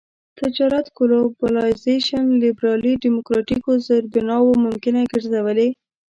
تجارت 0.39 0.85
ګلوبلایزېشن 0.97 2.25
لېبرالي 2.43 2.93
ډيموکراټيکو 3.03 3.69
زېربناوو 3.85 4.59
ممکنه 4.65 5.01
ګرځولي. 5.11 5.69